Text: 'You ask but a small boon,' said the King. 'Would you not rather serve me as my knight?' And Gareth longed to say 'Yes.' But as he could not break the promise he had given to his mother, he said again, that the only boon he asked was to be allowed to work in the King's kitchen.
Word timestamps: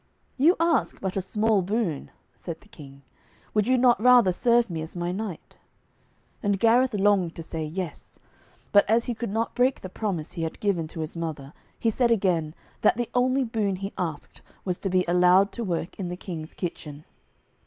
'You 0.35 0.55
ask 0.59 0.99
but 0.99 1.15
a 1.15 1.21
small 1.21 1.61
boon,' 1.61 2.09
said 2.33 2.61
the 2.61 2.67
King. 2.67 3.03
'Would 3.53 3.67
you 3.67 3.77
not 3.77 4.01
rather 4.01 4.31
serve 4.31 4.67
me 4.67 4.81
as 4.81 4.95
my 4.95 5.11
knight?' 5.11 5.59
And 6.41 6.57
Gareth 6.59 6.95
longed 6.95 7.35
to 7.35 7.43
say 7.43 7.63
'Yes.' 7.63 8.17
But 8.71 8.89
as 8.89 9.05
he 9.05 9.13
could 9.13 9.29
not 9.29 9.53
break 9.53 9.81
the 9.81 9.89
promise 9.89 10.31
he 10.31 10.41
had 10.41 10.59
given 10.59 10.87
to 10.87 11.01
his 11.01 11.15
mother, 11.15 11.53
he 11.77 11.91
said 11.91 12.09
again, 12.09 12.55
that 12.81 12.97
the 12.97 13.11
only 13.13 13.43
boon 13.43 13.75
he 13.75 13.93
asked 13.95 14.41
was 14.65 14.79
to 14.79 14.89
be 14.89 15.05
allowed 15.07 15.51
to 15.51 15.63
work 15.63 15.99
in 15.99 16.07
the 16.09 16.17
King's 16.17 16.55
kitchen. 16.55 17.05